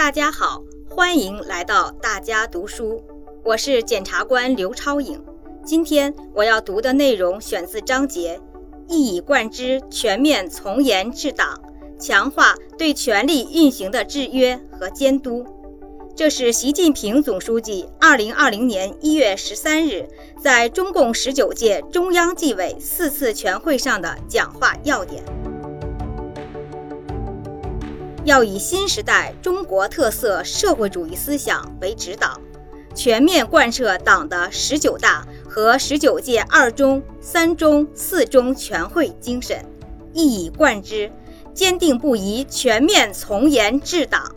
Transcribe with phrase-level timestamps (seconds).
[0.00, 3.04] 大家好，欢迎来到大家读书，
[3.44, 5.22] 我是检察官刘超颖。
[5.62, 8.40] 今天我要读的内容选自章节
[8.88, 11.60] “一以贯之，全面从严治党，
[11.98, 15.44] 强化对权力运行的制约和监督”。
[16.16, 20.08] 这是习近平总书记二零二零年一月十三日
[20.42, 25.22] 在中共十九届中央纪委四次全会上的讲话要点。
[28.24, 32.38] 要以新时代中国特色社会主义思想为指导，
[32.94, 39.64] 全面贯彻党的十九大和十九届二中、三中、四中全会精神，
[40.12, 41.10] 一以贯之，
[41.54, 44.34] 坚定不移全面从严治党，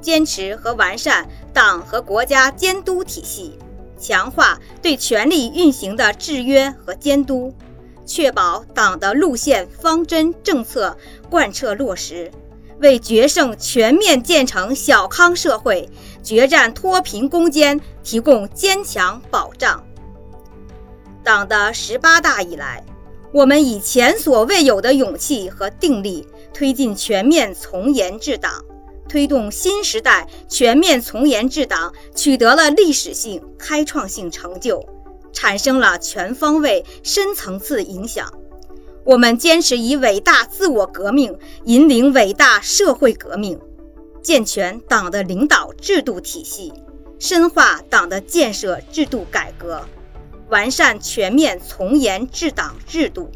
[0.00, 3.58] 坚持和完善党和国家监督体系，
[3.98, 7.52] 强化对权力运行的制约和监督，
[8.06, 10.96] 确保党的路线方针政策
[11.28, 12.30] 贯彻落实。
[12.80, 15.88] 为决胜全面建成小康社会、
[16.22, 19.82] 决战脱贫攻坚提供坚强保障。
[21.24, 22.84] 党的十八大以来，
[23.32, 28.64] 我们以前所未有的勇气和定力，推进全面从严治党，
[29.08, 34.84] 推动新时代全面从严治党取得了历史性、开创性成就，
[35.32, 38.32] 产生了全方位、深层次影响。
[39.06, 43.56] 我们坚持以伟大自我革命引领伟大社会革命，
[44.20, 46.72] 健全党的领导制度体系，
[47.20, 49.84] 深化党的建设制度改革，
[50.48, 53.30] 完善全面从严治党制度，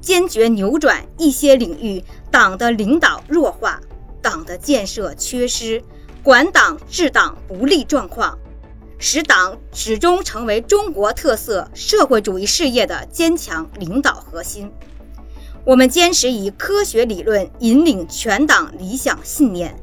[0.00, 3.80] 坚决扭转一些领域党的领导弱化、
[4.22, 5.82] 党的建设缺失、
[6.22, 8.38] 管党治党不力状况，
[9.00, 14.70] 使党始终成为中国特色社会主义事业的坚强领导核心。
[15.64, 19.78] 我们坚持以科学理论引领全党理想信念，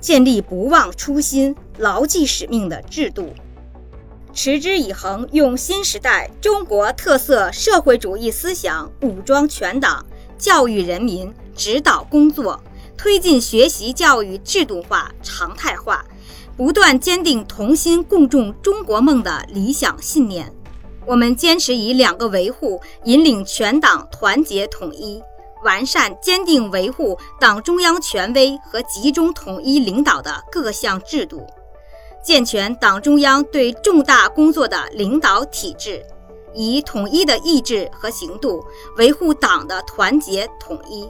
[0.00, 3.32] 建立不忘初心、牢记使命的制度，
[4.32, 10.06] 持之以恒用新时代中国特色社会主义思想武装全党，
[10.38, 12.62] 教育人民，指导工作，
[12.96, 16.04] 推进学习教育制度化、常态化，
[16.56, 20.52] 不断坚定同心共筑中国梦的理想信念。
[21.06, 25.22] 我们坚持以两个维护引领全党团结统一，
[25.62, 31.46] 完善坚定维护党中央权威和集中统一领导的各项制度，
[32.22, 36.02] 健全党中央对重大工作的领导体制，
[36.54, 38.58] 以统一的意志和行动
[38.96, 41.06] 维护党的团结统一，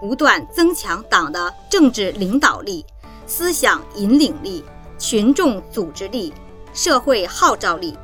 [0.00, 2.86] 不断增强党的政治领导力、
[3.26, 4.64] 思想引领力、
[4.98, 6.32] 群众组织力、
[6.72, 7.96] 社会号召力。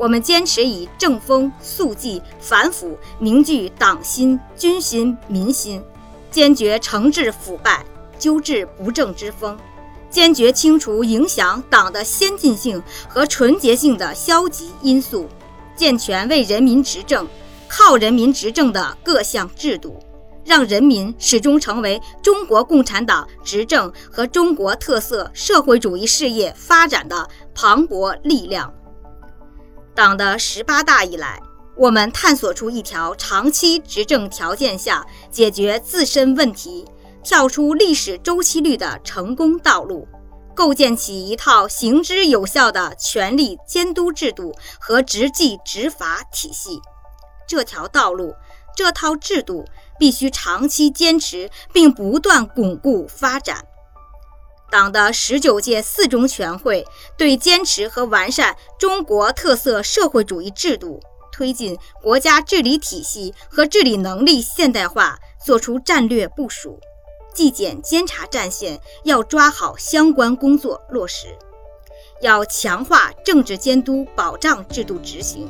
[0.00, 5.82] 我们坚持以正风肃纪反腐凝聚党心军心民心，
[6.30, 7.84] 坚决惩治腐败，
[8.18, 9.58] 纠治不正之风，
[10.08, 15.28] 坚决清除影响党的先进性和纯洁性的消极因素，
[15.76, 17.28] 健全为人民执政、
[17.68, 20.00] 靠人民执政的各项制度，
[20.46, 28.72] 让人民始终成为中国共产党执政和中国特色社会主义事业发展的磅礴力量。
[29.94, 31.40] 党的十八大以来，
[31.76, 36.86] 我们探索出一条长期执政条件下解决自身问题、
[37.22, 40.08] 跳出历史周期率的成功道路，
[40.54, 46.80] 构建起一套行之有效的权力监督制度和执纪执法体系。
[47.46, 48.34] 这条道路、
[48.76, 49.64] 这套制度
[49.98, 53.66] 必须长期坚持，并不断巩固发展。
[54.70, 56.86] 党的十九届四中全会
[57.16, 61.00] 对坚持和完善中国特色社会主义制度、
[61.32, 66.78] 推进国家治理体系和治理能力现代化作出战略部署，
[67.34, 71.26] 纪检监察战线要抓好相关工作落实，
[72.20, 75.48] 要强化政治监督保障制度执行，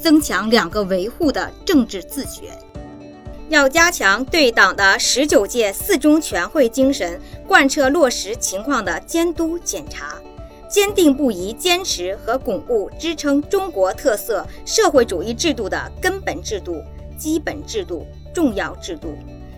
[0.00, 2.50] 增强两个维护的政治自觉。
[3.48, 10.16] 要加强对党的十九届四中全会精神贯彻落实情况的监督检查，
[10.68, 16.82] 坚定不移坚持和巩固支撑中国特色社会主义制度的根本制度、
[17.16, 19.16] 基本制度、重要制度。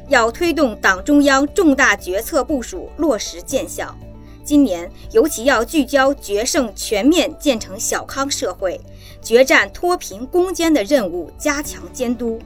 [0.09, 3.97] 要推动党中央重大决策部署落实见效。
[4.45, 8.81] 今年尤其要聚焦决胜全面建成小康社会、
[9.21, 12.41] 决战脱贫攻坚的任务，加强监督。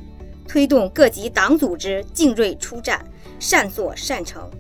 [0.47, 3.05] 推动各级党组织精锐出战，
[3.39, 4.51] 善作善成。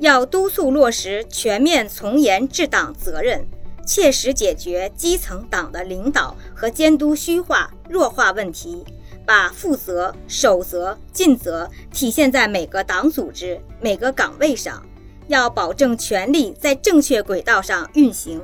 [0.00, 3.46] 要督促落实全面从严治党责任，
[3.86, 8.84] 切实解决基层党的领导和监督虚化弱化问题，
[9.24, 14.84] 把负责、守责、尽责体现在每个党组织、每个岗位上，
[15.28, 18.40] 要保证权力在正确轨道上运行，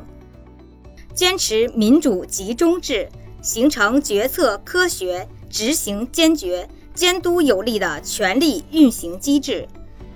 [1.12, 3.08] 坚持民主集中制，
[3.42, 9.66] 形成决策科学、执行坚决、监督有力的权力运行机制，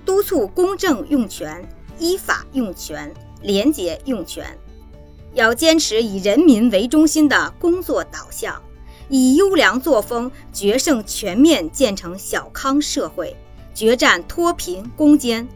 [0.05, 1.67] 督促公正用权、
[1.99, 4.45] 依法用权、廉洁用权。
[5.33, 8.61] 要坚持以人民为中心的工作导向，
[9.09, 13.35] 以优良作风决胜全面建成小康社会，
[13.73, 15.47] 决战脱贫攻坚。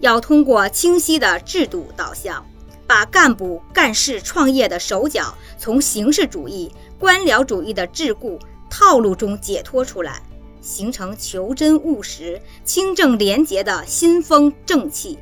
[0.00, 2.44] 要通过清晰的制度导向，
[2.86, 8.38] 把干部干事创业的手脚从形式主义、官僚主义的桎梏
[8.76, 10.20] 套路中解脱出来，
[10.60, 15.16] 形成求真务实、清正廉洁的新风正气。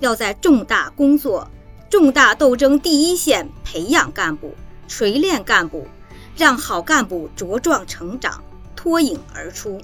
[0.00, 1.48] 要在重大工作。
[1.88, 4.52] 重大斗争第一线培养干部、
[4.86, 5.86] 锤炼干部，
[6.36, 8.44] 让好干部茁壮成长、
[8.76, 9.80] 脱颖而出。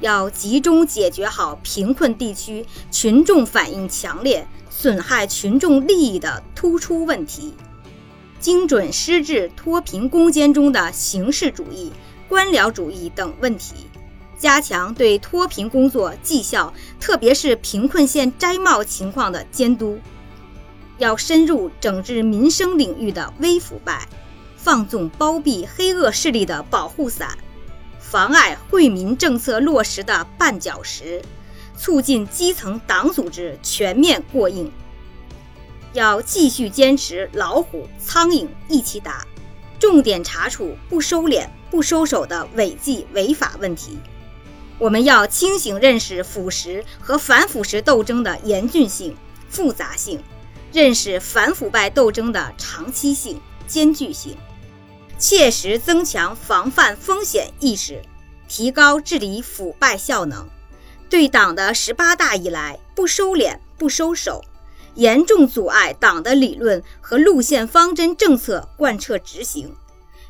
[0.00, 7.54] 要集中解决好贫困地区群众反映强烈、损害群众利益的突出问题，
[8.38, 11.90] 精准施治脱贫攻坚中的形式主义、
[12.28, 13.86] 官僚主义等问题，
[14.38, 19.98] 加强对脱贫工作绩效，特别是贫困县摘帽情况的监督。
[20.98, 24.06] 要深入整治民生领域的微腐败，
[24.56, 27.38] 放纵包庇黑恶势力的保护伞，
[27.98, 31.22] 妨碍惠民政策落实的绊脚石，
[31.76, 34.70] 促进基层党组织全面过硬。
[35.94, 39.26] 要继续坚持老虎苍蝇一起打，
[39.78, 43.98] 重点查处不收敛不收手的违纪违法问题。
[44.78, 49.16] 我们要清醒认识腐蚀和反腐蚀斗争的严峻性、
[49.48, 50.22] 复杂性。
[50.70, 54.36] 认识反腐败斗争的长期性、艰巨性，
[55.18, 58.02] 切实增强防范风险意识，
[58.46, 60.46] 提高治理腐败效能。
[61.08, 64.44] 对党的十八大以来不收敛、不收手，
[64.94, 69.74] 严重阻碍党的理论和路线方针政策贯彻执行，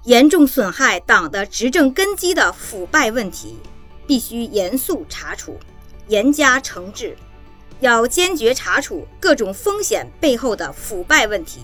[0.08, 3.58] 严重损害党的执政根基的腐败问题，
[4.06, 5.58] 必须严肃查处，
[6.06, 7.14] 严加惩治。
[7.80, 11.60] 要坚决查处各种风险背后的腐败问题，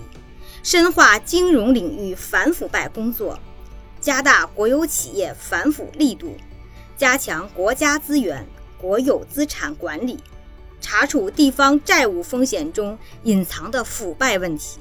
[0.61, 3.39] 深化金融领域反腐败工作，
[3.99, 6.37] 加大国有企业反腐力度，
[6.95, 8.45] 加强国家资源、
[8.77, 10.19] 国有资产管理，
[10.79, 14.77] 查处地方债务风险中隐藏的腐败问题。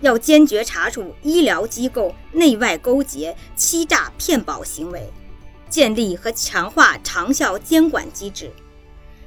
[0.00, 5.10] 要坚决查处医疗机构内外勾结、欺诈骗保行为，
[5.68, 8.50] 建立和强化长效监管机制。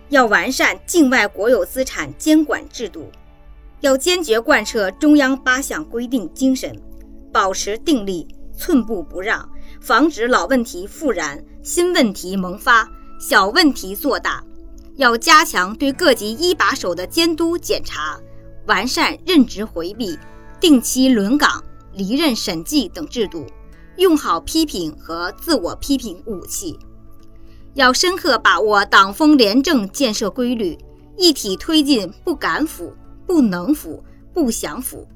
[0.09, 3.11] 要完善境外国有资产监管制度，
[3.81, 6.75] 要坚决贯彻中央八项规定精神，
[7.31, 8.27] 保持定力，
[8.57, 9.47] 寸步不让，
[9.79, 12.89] 防止老问题复燃、新问题萌发、
[13.19, 14.43] 小问题做大。
[14.95, 18.19] 要加强对各级一把手的监督检查，
[18.65, 20.17] 完善任职回避、
[20.59, 21.63] 定期轮岗、
[21.93, 23.45] 离任审计等制度，
[23.97, 26.77] 用好批评和自我批评武器。
[27.75, 30.77] 要深刻把握党风廉政建设规律，
[31.17, 32.93] 一体推进不敢腐、
[33.25, 34.03] 不能腐、
[34.33, 35.07] 不想腐；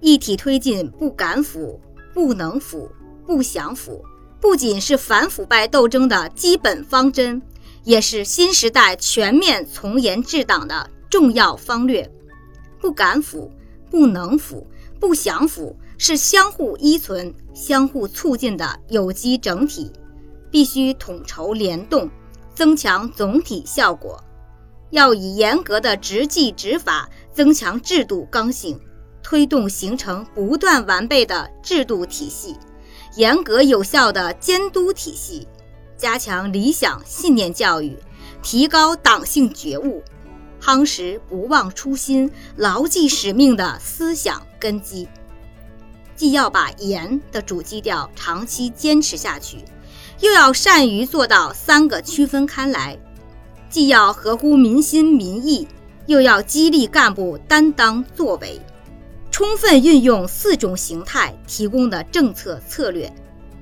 [0.00, 1.80] 一体推进不敢腐、
[2.14, 2.88] 不能腐、
[3.26, 4.04] 不想腐，
[4.40, 7.42] 不仅是反腐败斗争的基本方针，
[7.82, 12.08] 也是新时代全面从严治党的重要方略。
[12.78, 13.50] 不敢腐、
[13.90, 14.66] 不能腐、
[15.00, 19.92] 不降腐，是相互依存、相互促进的有机整体。
[20.50, 22.08] 必须统筹联动，
[22.54, 24.22] 增强总体效果。
[24.90, 28.80] 要以严格的执纪执法增强制度刚性，
[29.22, 32.56] 推动形成不断完备的制度体系，
[33.16, 35.46] 严格有效的监督体系，
[35.96, 37.96] 加强理想信念教育，
[38.42, 40.02] 提高党性觉悟，
[40.66, 45.06] 夯实不忘初心、牢记使命的思想根基。
[46.16, 49.58] 既要把严的主基调长期坚持下去。
[50.18, 52.98] 又要善于做到三个区分开来，
[53.68, 55.68] 既要合乎民心民意，
[56.06, 58.60] 又要激励干部担当作为，
[59.30, 63.12] 充分运用四种形态提供的政策策略，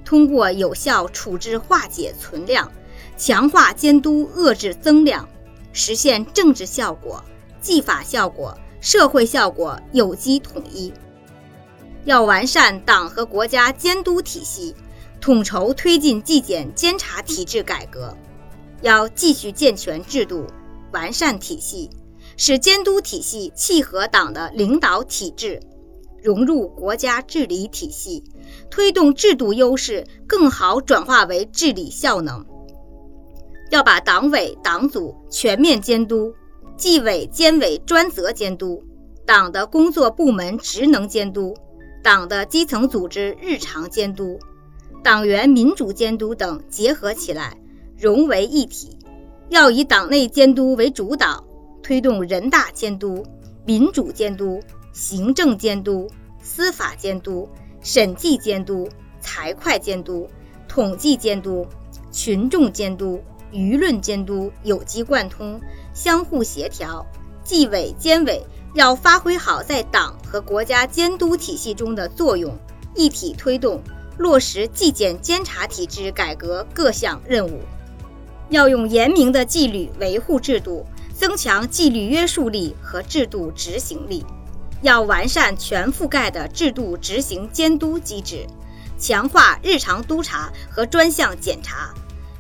[0.07, 2.71] 通过有效处置化解存量，
[3.19, 5.29] 强化监督遏制增量，
[5.75, 7.23] 实现政治效果、
[7.61, 10.91] 纪法效果、社会效果有机统一。
[12.07, 14.75] 要完善党和国家监督体系。
[15.21, 18.15] 统筹推进纪检监察体制改革，
[18.83, 20.47] 要继续健全制度，
[20.93, 21.89] 完善体系，
[22.37, 25.63] 使监督体系契合党的领导体制，
[26.23, 28.23] 融入国家治理体系，
[28.69, 32.45] 推动制度优势更好转化为治理效能。
[33.75, 36.33] 要把党委党组全面监督，
[36.77, 38.81] 纪委监委专责监督、
[39.27, 41.57] 党的工作部门职能监督、
[42.01, 44.39] 党的基层组织日常监督、
[45.03, 47.59] 党员民主监督等结合起来，
[47.99, 48.97] 融为一体。
[49.49, 51.45] 要以党内监督为主导，
[51.83, 53.27] 推动人大监督、
[53.67, 54.63] 民主监督、
[54.93, 56.09] 行政监督、
[56.41, 57.49] 司法监督、
[57.81, 58.89] 审计监督、
[59.21, 60.29] 财会监督、
[60.69, 61.67] 统计监督、
[62.13, 63.21] 群众监督。
[63.55, 65.61] 舆论监督有机贯通，
[65.95, 67.07] 相互协调，
[67.45, 68.43] 纪委监委
[68.75, 72.53] 要发挥好在党和国家监督体系中的作用，
[72.97, 73.81] 一体推动
[74.19, 77.61] 落实纪检监察体制改革各项任务。
[78.51, 80.85] 要用严明的纪律维护制度，
[81.17, 84.27] 增强纪律约束力和制度执行力。
[84.83, 88.47] 要完善全覆盖的制度执行监督机制，
[88.99, 91.95] 强化日常督查和专项检查。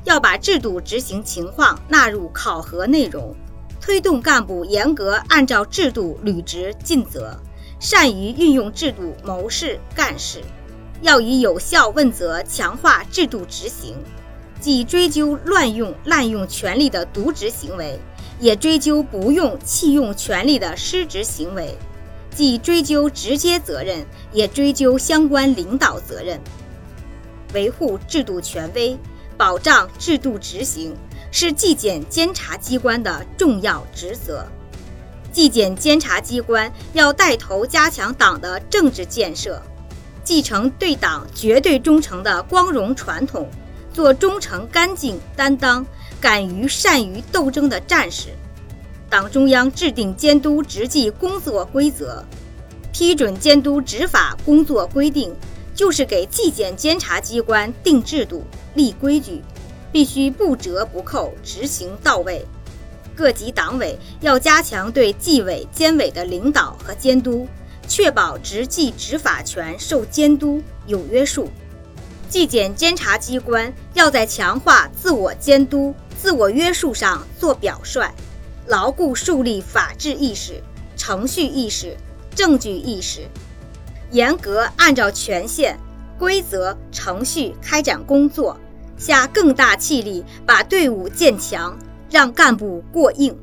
[0.05, 3.35] 要把制度执行情况纳入考核内容，
[3.81, 7.35] 推动干部严格按照制度履职尽责，
[7.81, 10.43] 善于运用制度谋事干事。
[11.01, 13.97] 要以有效问责强化制度执行，
[14.61, 17.99] 既追究乱用滥用权力的渎职行为，
[18.41, 21.77] 也追究不用弃用权力的失职行为；
[22.31, 26.41] 既追究直接责任，也追究相关领导责任，
[27.53, 28.97] 维护制度权威。
[29.37, 30.97] 保障制度执行
[31.31, 34.47] 是纪检监察机关的重要职责。
[35.33, 39.61] 纪检监察机关要带头加强党的政治建设，
[40.23, 43.49] 继承对党绝对忠诚的光荣传统，
[43.93, 45.85] 做忠诚、干净、担当、
[46.21, 48.29] 敢于善于斗争的战士。
[49.11, 52.25] 党中央制定监督执纪工作规则，
[52.93, 55.35] 批准监督执法工作规定。
[55.75, 59.43] 就是给纪检监察机关定制度、立规矩，
[59.91, 62.45] 必须不折不扣执行到位。
[63.17, 67.47] 各级党委要加强对纪委监委的领导和监督，
[67.87, 71.49] 确保执纪执法权受监督、有约束。
[72.29, 78.11] 纪检监察机关要在强化自我监督、自我约束上做表率，
[78.67, 80.61] 牢固树立法治意识、
[80.97, 81.97] 程序意识、
[82.35, 83.29] 证据意识。
[84.11, 85.79] 严格按照权限、
[86.19, 88.57] 规则、程序开展工作，
[88.97, 91.77] 下更大气力把队伍建强，
[92.11, 93.37] 让干部过硬。